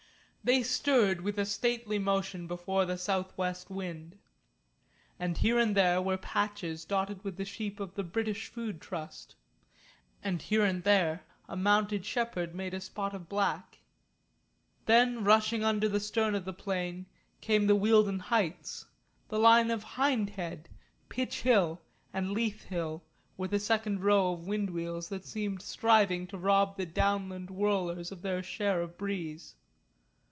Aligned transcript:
They 0.43 0.63
stirred 0.63 1.21
with 1.21 1.37
a 1.37 1.45
stately 1.45 1.99
motion 1.99 2.47
before 2.47 2.83
the 2.87 2.97
south 2.97 3.31
west 3.37 3.69
wind. 3.69 4.17
And 5.19 5.37
here 5.37 5.59
and 5.59 5.77
there 5.77 6.01
were 6.01 6.17
patches 6.17 6.83
dotted 6.83 7.23
with 7.23 7.37
the 7.37 7.45
sheep 7.45 7.79
of 7.79 7.93
the 7.93 8.03
British 8.03 8.47
Food 8.47 8.81
Trust, 8.81 9.35
and 10.23 10.41
here 10.41 10.65
and 10.65 10.83
there 10.83 11.25
a 11.47 11.55
mounted 11.55 12.05
shepherd 12.07 12.55
made 12.55 12.73
a 12.73 12.81
spot 12.81 13.13
of 13.13 13.29
black. 13.29 13.77
Then 14.87 15.23
rushing 15.23 15.63
under 15.63 15.87
the 15.87 15.99
stern 15.99 16.33
of 16.33 16.45
the 16.45 16.53
monoplane 16.53 17.05
came 17.39 17.67
the 17.67 17.75
Wealden 17.75 18.17
Heights, 18.21 18.87
the 19.29 19.37
line 19.37 19.69
of 19.69 19.83
Hindhead, 19.83 20.67
Pitch 21.07 21.41
Hill, 21.41 21.79
and 22.11 22.31
Leith 22.31 22.63
Hill, 22.63 23.03
with 23.37 23.53
a 23.53 23.59
second 23.59 24.03
row 24.03 24.33
of 24.33 24.47
wind 24.47 24.71
wheels 24.71 25.07
that 25.09 25.23
seemed 25.23 25.61
striving 25.61 26.25
to 26.25 26.37
rob 26.39 26.77
the 26.77 26.87
downland 26.87 27.51
whirlers 27.51 28.11
of 28.11 28.23
their 28.23 28.41
share 28.41 28.81
of 28.81 28.97
breeze. 28.97 29.53